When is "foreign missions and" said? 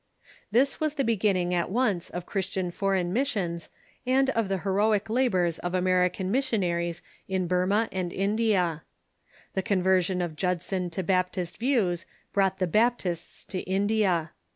2.71-4.31